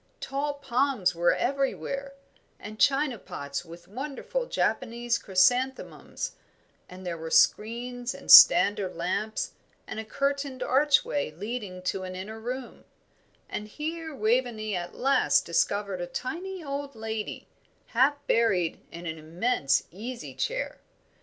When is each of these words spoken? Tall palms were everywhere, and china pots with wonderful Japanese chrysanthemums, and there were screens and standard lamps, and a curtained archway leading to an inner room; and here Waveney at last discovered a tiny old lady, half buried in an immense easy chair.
Tall 0.19 0.55
palms 0.55 1.13
were 1.13 1.35
everywhere, 1.35 2.15
and 2.59 2.79
china 2.79 3.19
pots 3.19 3.63
with 3.63 3.87
wonderful 3.87 4.47
Japanese 4.47 5.19
chrysanthemums, 5.19 6.37
and 6.89 7.05
there 7.05 7.19
were 7.19 7.29
screens 7.29 8.15
and 8.15 8.31
standard 8.31 8.95
lamps, 8.95 9.51
and 9.85 9.99
a 9.99 10.03
curtained 10.03 10.63
archway 10.63 11.29
leading 11.29 11.83
to 11.83 12.01
an 12.01 12.15
inner 12.15 12.39
room; 12.39 12.83
and 13.47 13.67
here 13.67 14.15
Waveney 14.15 14.75
at 14.75 14.95
last 14.95 15.45
discovered 15.45 16.01
a 16.01 16.07
tiny 16.07 16.63
old 16.63 16.95
lady, 16.95 17.47
half 17.89 18.15
buried 18.25 18.79
in 18.91 19.05
an 19.05 19.19
immense 19.19 19.83
easy 19.91 20.33
chair. 20.33 20.79